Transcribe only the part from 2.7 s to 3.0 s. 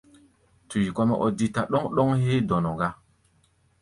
gá.